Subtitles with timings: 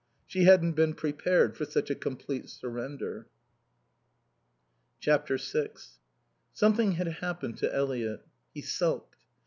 [0.25, 3.27] She hadn't been prepared for such a complete surrender.
[5.05, 5.67] vi
[6.55, 8.25] Something had happened to Eliot.
[8.51, 9.17] He sulked.